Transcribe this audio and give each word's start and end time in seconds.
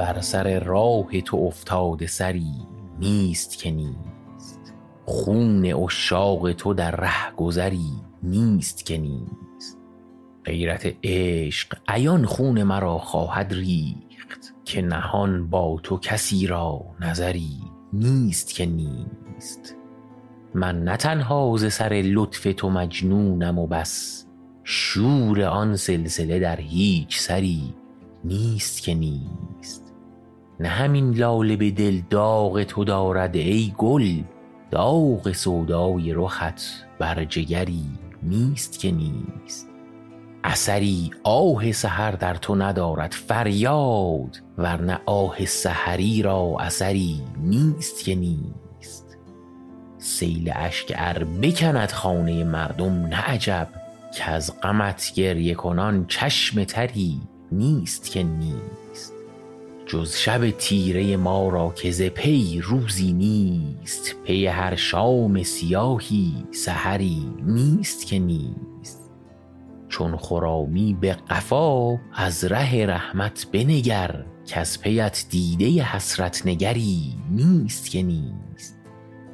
بر 0.00 0.20
سر 0.20 0.60
راه 0.60 1.20
تو 1.20 1.36
افتاده 1.36 2.06
سری 2.06 2.54
نیست 3.00 3.58
که 3.58 3.70
نیست. 3.70 4.74
خون 5.04 5.66
اشاق 5.66 6.52
تو 6.52 6.74
در 6.74 6.90
ره 6.90 7.32
گذری 7.36 7.92
نیست 8.22 8.86
که 8.86 8.98
نیست. 8.98 9.78
غیرت 10.44 10.94
عشق 11.04 11.78
عیان 11.88 12.26
خون 12.26 12.62
مرا 12.62 12.98
خواهد 12.98 13.52
ریخت 13.52 14.54
که 14.64 14.82
نهان 14.82 15.50
با 15.50 15.80
تو 15.82 15.98
کسی 15.98 16.46
را 16.46 16.80
نظری 17.00 17.58
نیست 17.92 18.54
که 18.54 18.66
نیست. 18.66 19.76
من 20.54 20.84
نه 20.84 20.96
تنها 20.96 21.56
ز 21.56 21.72
سر 21.72 22.02
لطف 22.04 22.46
تو 22.56 22.70
مجنونم 22.70 23.58
و 23.58 23.66
بس 23.66 24.26
شور 24.64 25.42
آن 25.42 25.76
سلسله 25.76 26.38
در 26.38 26.60
هیچ 26.60 27.18
سری 27.18 27.74
نیست 28.24 28.82
که 28.82 28.94
نیست. 28.94 29.89
نه 30.60 30.68
همین 30.68 31.14
لاله 31.14 31.56
به 31.56 31.70
دل 31.70 32.00
داغ 32.10 32.62
تو 32.62 32.84
دارد 32.84 33.36
ای 33.36 33.74
گل. 33.78 34.22
داغ 34.70 35.32
سودای 35.32 36.12
رخت 36.12 36.60
بر 36.98 37.24
جگری 37.24 37.86
نیست 38.22 38.78
که 38.78 38.90
نیست. 38.90 39.68
اثری 40.44 41.10
آه 41.24 41.72
سحر 41.72 42.10
در 42.10 42.34
تو 42.34 42.54
ندارد 42.54 43.12
فریاد 43.12 44.42
ورنه 44.58 45.00
آه 45.06 45.44
سحری 45.44 46.22
را 46.22 46.56
اثری 46.60 47.22
نیست 47.36 48.04
که 48.04 48.14
نیست. 48.14 49.18
سیل 49.98 50.52
اشک 50.54 50.92
ار 50.96 51.24
بکند 51.24 51.90
خانه 51.90 52.44
مردم 52.44 52.92
نه 52.92 53.16
عجب 53.16 53.68
کز 54.18 54.50
غمت 54.62 55.12
گریه 55.14 55.54
کنان 55.54 56.06
چشم 56.06 56.64
تری 56.64 57.20
نیست 57.52 58.10
که 58.10 58.22
نیست. 58.22 59.19
جز 59.86 60.16
شب 60.16 60.50
تیره 60.50 61.16
ما 61.16 61.48
را 61.48 61.72
که 61.76 61.90
ز 61.90 62.02
پی 62.02 62.60
روزی 62.64 63.12
نیست 63.12 64.16
پی 64.24 64.46
هر 64.46 64.74
شام 64.74 65.42
سیاهی 65.42 66.34
سحری 66.50 67.32
نیست 67.42 68.06
که 68.06 68.18
نیست. 68.18 69.10
چون 69.88 70.16
خرامی 70.16 70.96
به 71.00 71.12
قفا 71.12 71.98
از 72.14 72.44
ره 72.44 72.86
رحمت 72.86 73.46
بنگر 73.52 74.24
کز 74.46 74.78
پیت 74.78 75.26
دیده 75.30 75.82
حسرت 75.82 76.46
نگری 76.46 77.14
نیست 77.30 77.90
که 77.90 78.02
نیست. 78.02 78.78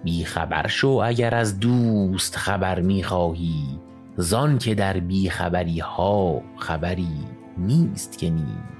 بی 0.04 0.24
خبر 0.24 0.66
شو 0.66 0.88
اگر 0.88 1.34
از 1.34 1.60
دوست 1.60 2.36
خبر 2.36 2.80
می 2.80 3.02
خواهی 3.02 3.80
زان 4.16 4.58
که 4.58 4.74
در 4.74 5.00
بی 5.00 5.30
خبری 5.30 5.78
ها 5.78 6.42
خبری 6.56 7.18
نیست 7.58 8.18
که 8.18 8.30
نیست. 8.30 8.75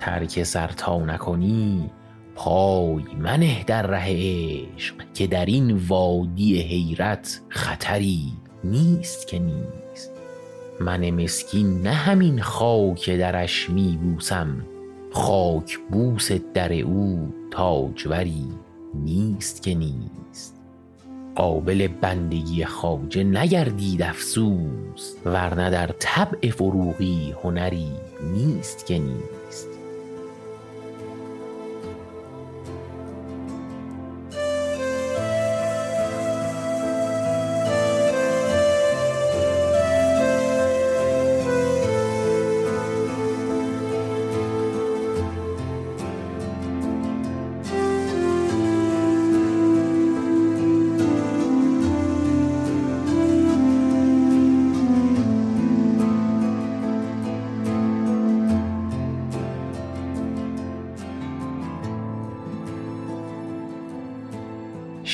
ترک 0.00 0.42
سر 0.42 0.68
تا 0.68 0.98
نکنی 0.98 1.90
پای 2.34 3.04
منه 3.18 3.64
در 3.64 3.86
ره 3.86 4.06
عشق 4.08 4.94
که 5.14 5.26
در 5.26 5.46
این 5.46 5.76
وادی 5.88 6.60
حیرت 6.60 7.40
خطری 7.48 8.32
نیست 8.64 9.26
که 9.26 9.38
نیست. 9.38 10.12
من 10.80 11.10
مسکین 11.10 11.82
نه 11.82 11.92
همین 11.92 12.42
خاک 12.42 13.10
درش 13.10 13.70
می 13.70 13.98
بوسم 14.02 14.66
خاک 15.12 15.78
بوس 15.90 16.32
در 16.32 16.72
او 16.72 17.34
تاجوری 17.50 18.48
نیست 18.94 19.62
که 19.62 19.74
نیست. 19.74 20.54
قابل 21.34 21.88
بندگی 21.88 22.64
خواجه 22.64 23.24
نگردید 23.24 24.02
افسوس 24.02 25.14
ورنه 25.24 25.70
در 25.70 25.86
طبع 25.98 26.50
فروغی 26.50 27.34
هنری 27.42 27.92
نیست 28.34 28.86
که 28.86 28.98
نیست. 28.98 29.77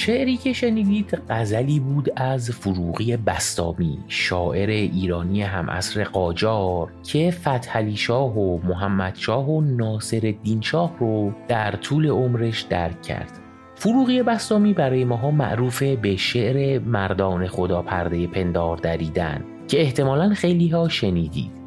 شعری 0.05 0.37
که 0.37 0.53
شنیدید 0.53 1.19
غزلی 1.31 1.81
بود 1.81 2.13
از 2.17 2.51
فروغی 2.51 3.17
بستامی 3.17 3.99
شاعر 4.09 4.71
ایرانی 4.71 5.43
همعصر 5.43 6.05
قاجار 6.05 6.93
که 7.03 7.31
فتحعلی 7.31 7.97
شاه 7.97 8.39
و 8.39 8.59
محمد 8.65 9.15
شاه 9.17 9.49
و 9.49 9.61
ناصر 9.61 10.21
الدین 10.23 10.61
شاه 10.61 10.97
رو 11.01 11.33
در 11.49 11.71
طول 11.71 12.07
عمرش 12.07 12.61
درک 12.61 13.03
کرد. 13.03 13.31
فروغی 13.75 14.23
بستامی 14.23 14.73
برای 14.73 15.05
ماها 15.05 15.31
معروف 15.31 15.83
به 15.83 16.17
شعر 16.17 16.79
مردان 16.79 17.47
خدا 17.47 17.83
پرده 17.83 18.27
پندار 18.27 18.77
دریدن 18.77 19.45
که 19.69 19.81
احتمالا 19.81 20.35
خیلی 20.35 20.69
ها 20.69 20.89
شنیدید. 20.89 21.64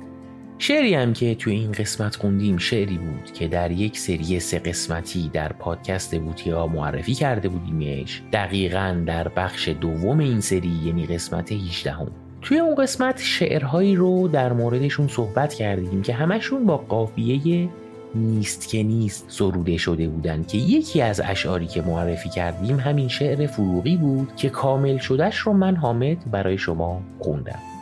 شعری 0.60 0.96
هم 0.96 1.14
که 1.14 1.36
توی 1.36 1.54
این 1.54 1.72
قسمت 1.72 2.16
خوندیم 2.16 2.58
شعری 2.58 2.98
بود 2.98 3.34
که 3.34 3.48
در 3.48 3.72
یک 3.72 4.00
سری 4.00 4.40
سه 4.40 4.60
قسمتی 4.60 5.30
در 5.34 5.54
پادکست 5.54 6.16
بوتیا 6.16 6.68
معرفی 6.68 7.14
کرده 7.14 7.50
بودیمش 7.50 8.22
دقیقا 8.34 9.04
در 9.06 9.28
بخش 9.28 9.70
دوم 9.70 10.20
این 10.20 10.42
سری 10.42 10.82
یعنی 10.86 11.06
قسمت 11.06 11.52
18 11.52 11.92
هم. 11.92 12.12
توی 12.42 12.60
اون 12.60 12.76
قسمت 12.76 13.22
شعرهایی 13.22 13.96
رو 13.96 14.28
در 14.28 14.54
موردشون 14.54 15.08
صحبت 15.08 15.54
کردیم 15.54 16.02
که 16.02 16.14
همشون 16.14 16.66
با 16.66 16.78
قافیه 16.78 17.70
نیست 18.16 18.70
که 18.70 18.84
نیست 18.84 19.26
سروده 19.28 19.78
شده 19.78 20.08
بودن 20.08 20.44
که 20.44 20.58
یکی 20.58 21.02
از 21.02 21.22
اشعاری 21.26 21.68
که 21.68 21.82
معرفی 21.82 22.30
کردیم 22.30 22.80
همین 22.80 23.08
شعر 23.08 23.48
فروغی 23.48 23.98
بود 23.98 24.36
که 24.36 24.50
کامل 24.50 24.98
شدهش 24.98 25.38
رو 25.38 25.54
من 25.54 25.76
حامد 25.76 26.32
برای 26.32 26.58
شما 26.58 27.02
خوندم 27.20 27.77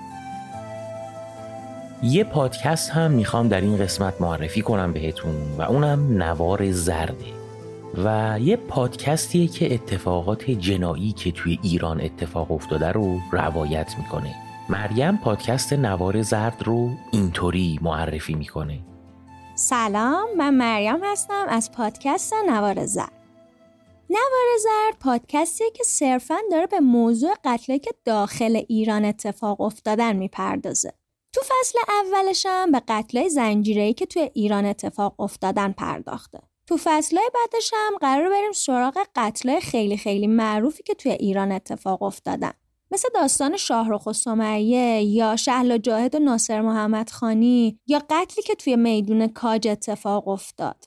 یه 2.05 2.23
پادکست 2.23 2.89
هم 2.89 3.11
می‌خوام 3.11 3.47
در 3.47 3.61
این 3.61 3.77
قسمت 3.77 4.21
معرفی 4.21 4.61
کنم 4.61 4.93
بهتون 4.93 5.35
و 5.57 5.61
اونم 5.61 6.23
نوار 6.23 6.71
زرده. 6.71 7.25
و 8.03 8.39
یه 8.41 8.55
پادکستیه 8.55 9.47
که 9.47 9.73
اتفاقات 9.73 10.51
جنایی 10.51 11.11
که 11.11 11.31
توی 11.31 11.59
ایران 11.63 12.01
اتفاق 12.01 12.51
افتاده 12.51 12.91
رو 12.91 13.19
روایت 13.31 13.95
می‌کنه. 13.97 14.35
مریم 14.69 15.17
پادکست 15.17 15.73
نوار 15.73 16.21
زرد 16.21 16.63
رو 16.65 16.89
اینطوری 17.11 17.79
معرفی 17.81 18.33
می‌کنه. 18.33 18.79
سلام 19.55 20.27
من 20.37 20.53
مریم 20.53 21.03
هستم 21.03 21.45
از 21.49 21.71
پادکست 21.71 22.33
نوار 22.49 22.85
زرد. 22.85 23.11
نوار 24.09 24.57
زرد 24.63 24.99
پادکستیه 24.99 25.71
که 25.75 25.83
صرفا 25.83 26.37
داره 26.51 26.67
به 26.67 26.79
موضوع 26.79 27.33
قتلی 27.43 27.79
که 27.79 27.91
داخل 28.05 28.61
ایران 28.67 29.05
اتفاق 29.05 29.61
افتادن 29.61 30.15
می‌پردازه. 30.15 30.93
تو 31.35 31.41
فصل 31.41 31.79
اولشم 31.89 32.71
به 32.71 32.81
قتلای 32.87 33.29
زنجیره‌ای 33.29 33.93
که 33.93 34.05
توی 34.05 34.29
ایران 34.33 34.65
اتفاق 34.65 35.21
افتادن 35.21 35.71
پرداخته. 35.71 36.39
تو 36.67 36.77
فصلهای 36.83 37.29
بعدش 37.33 37.71
هم 37.73 37.97
قرار 38.01 38.29
بریم 38.29 38.51
سراغ 38.51 38.97
قتلای 39.15 39.61
خیلی 39.61 39.97
خیلی 39.97 40.27
معروفی 40.27 40.83
که 40.83 40.93
توی 40.93 41.11
ایران 41.11 41.51
اتفاق 41.51 42.03
افتادن. 42.03 42.51
مثل 42.91 43.07
داستان 43.13 43.57
شاهرخ 43.57 44.05
و 44.05 44.13
سمیه 44.13 45.01
یا 45.01 45.35
شهلا 45.35 45.77
جاهد 45.77 46.15
و 46.15 46.19
ناصر 46.19 46.61
محمد 46.61 47.09
خانی 47.09 47.79
یا 47.87 48.01
قتلی 48.09 48.43
که 48.43 48.55
توی 48.55 48.75
میدون 48.75 49.27
کاج 49.27 49.67
اتفاق 49.67 50.27
افتاد. 50.27 50.85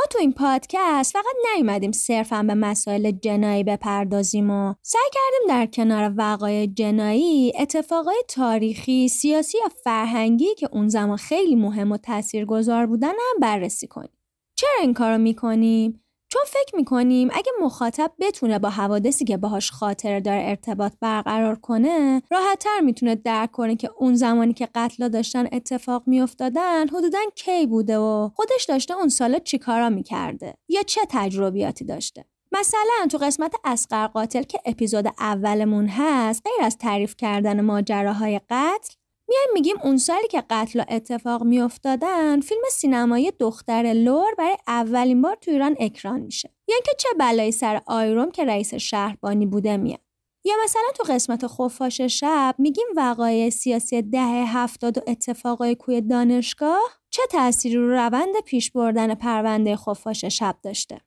ما 0.00 0.06
تو 0.10 0.18
این 0.18 0.32
پادکست 0.32 1.12
فقط 1.12 1.24
نیومدیم 1.54 1.92
صرفا 1.92 2.42
به 2.42 2.54
مسائل 2.54 3.10
جنایی 3.10 3.64
بپردازیم 3.64 4.50
و 4.50 4.74
سعی 4.82 5.10
کردیم 5.12 5.48
در 5.48 5.66
کنار 5.66 6.12
وقایع 6.16 6.66
جنایی 6.66 7.52
اتفاقای 7.58 8.22
تاریخی، 8.28 9.08
سیاسی 9.08 9.58
یا 9.58 9.68
فرهنگی 9.84 10.54
که 10.54 10.68
اون 10.72 10.88
زمان 10.88 11.16
خیلی 11.16 11.56
مهم 11.56 11.92
و 11.92 11.96
تاثیرگذار 11.96 12.86
بودن 12.86 13.08
هم 13.08 13.40
بررسی 13.40 13.86
کنیم. 13.86 14.18
چرا 14.54 14.70
این 14.80 14.94
کارو 14.94 15.18
می‌کنیم؟ 15.18 16.04
چون 16.32 16.42
فکر 16.46 16.76
می‌کنیم 16.76 17.28
اگه 17.32 17.52
مخاطب 17.62 18.12
بتونه 18.20 18.58
با 18.58 18.70
حوادثی 18.70 19.24
که 19.24 19.36
باهاش 19.36 19.70
خاطره 19.70 20.20
داره 20.20 20.42
ارتباط 20.44 20.92
برقرار 21.00 21.54
کنه 21.54 22.22
راحتتر 22.30 22.80
می‌تونه 22.80 23.14
درک 23.14 23.50
کنه 23.50 23.76
که 23.76 23.90
اون 23.98 24.14
زمانی 24.14 24.54
که 24.54 24.68
قتلا 24.74 25.08
داشتن 25.08 25.46
اتفاق 25.52 26.02
میافتادن 26.06 26.88
حدودا 26.88 27.18
کی 27.34 27.66
بوده 27.66 27.98
و 27.98 28.30
خودش 28.34 28.64
داشته 28.64 28.94
اون 28.94 29.08
سالا 29.08 29.38
چیکارا 29.38 29.90
می‌کرده 29.90 30.54
یا 30.68 30.82
چه 30.82 31.00
تجربیاتی 31.08 31.84
داشته. 31.84 32.24
مثلا 32.52 33.06
تو 33.10 33.18
قسمت 33.18 33.54
اسقر 33.64 34.06
قاتل 34.06 34.42
که 34.42 34.60
اپیزود 34.64 35.06
اولمون 35.18 35.86
هست 35.86 36.42
غیر 36.44 36.66
از 36.66 36.78
تعریف 36.78 37.16
کردن 37.16 37.60
ماجراهای 37.60 38.40
قتل 38.50 38.94
میایم 39.30 39.48
میگیم 39.54 39.76
اون 39.84 39.96
سالی 39.96 40.28
که 40.28 40.42
قتل 40.50 40.82
اتفاق 40.88 41.42
میافتادن 41.42 42.40
فیلم 42.40 42.62
سینمایی 42.70 43.30
دختر 43.30 43.82
لور 43.82 44.34
برای 44.38 44.56
اولین 44.66 45.22
بار 45.22 45.36
تو 45.40 45.50
ایران 45.50 45.76
اکران 45.80 46.20
میشه. 46.20 46.50
یعنی 46.68 46.82
که 46.84 46.92
چه 46.98 47.08
بلایی 47.18 47.52
سر 47.52 47.82
آیروم 47.86 48.30
که 48.30 48.44
رئیس 48.44 48.74
شهربانی 48.74 49.46
بوده 49.46 49.76
میاد. 49.76 50.00
یا 50.44 50.54
مثلا 50.64 50.82
تو 50.94 51.12
قسمت 51.12 51.46
خفاش 51.46 52.00
شب 52.00 52.54
میگیم 52.58 52.86
وقایع 52.96 53.50
سیاسی 53.50 54.02
دهه 54.02 54.56
هفتاد 54.56 54.98
و 54.98 55.00
اتفاقای 55.06 55.74
کوی 55.74 56.00
دانشگاه 56.00 57.00
چه 57.10 57.22
تأثیری 57.30 57.76
رو 57.76 57.90
روند 57.90 58.40
پیش 58.44 58.70
بردن 58.70 59.14
پرونده 59.14 59.76
خفاش 59.76 60.24
شب 60.24 60.56
داشته. 60.62 61.00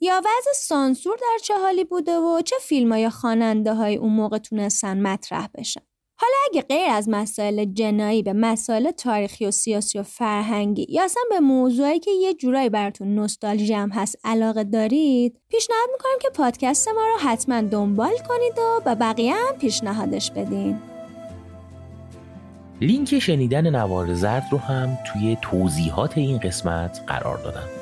یا 0.00 0.18
وضع 0.20 0.52
سانسور 0.54 1.16
در 1.16 1.38
چه 1.42 1.58
حالی 1.58 1.84
بوده 1.84 2.18
و 2.18 2.40
چه 2.44 2.56
فیلم 2.60 2.92
یا 2.92 3.10
خواننده 3.10 3.74
های 3.74 3.96
اون 3.96 4.12
موقع 4.12 4.38
تونستن 4.38 5.00
مطرح 5.00 5.48
بشن. 5.54 5.87
حالا 6.20 6.34
اگه 6.50 6.62
غیر 6.62 6.90
از 6.90 7.08
مسائل 7.08 7.64
جنایی 7.64 8.22
به 8.22 8.32
مسائل 8.32 8.90
تاریخی 8.90 9.46
و 9.46 9.50
سیاسی 9.50 9.98
و 9.98 10.02
فرهنگی 10.02 10.86
یا 10.88 11.04
اصلا 11.04 11.22
به 11.30 11.40
موضوعی 11.40 11.98
که 11.98 12.10
یه 12.10 12.34
جورایی 12.34 12.68
براتون 12.68 13.14
نوستالژی 13.14 13.74
هم 13.74 13.90
هست 13.90 14.18
علاقه 14.24 14.64
دارید 14.64 15.40
پیشنهاد 15.48 15.88
می‌کنم 15.92 16.18
که 16.22 16.28
پادکست 16.30 16.88
ما 16.88 17.00
رو 17.00 17.28
حتما 17.28 17.60
دنبال 17.60 18.12
کنید 18.28 18.58
و 18.58 18.80
به 18.84 18.94
بقیه 18.94 19.34
هم 19.34 19.58
پیشنهادش 19.60 20.30
بدین. 20.30 20.78
لینک 22.80 23.18
شنیدن 23.18 23.76
نوار 23.76 24.14
زرد 24.14 24.44
رو 24.50 24.58
هم 24.58 24.98
توی 25.06 25.36
توضیحات 25.42 26.18
این 26.18 26.38
قسمت 26.38 27.00
قرار 27.06 27.38
دادم. 27.38 27.77